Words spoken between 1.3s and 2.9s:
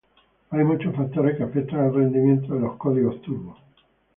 que afectan el rendimiento de los turbo